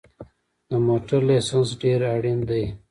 [0.69, 2.63] د موټر لېسنس ډېر اړین دی